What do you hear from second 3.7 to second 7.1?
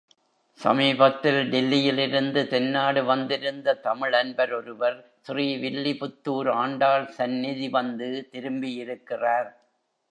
தமிழ் அன்பர் ஒருவர் ஸ்ரீ வில்லிபுத்தூர் ஆண்டாள்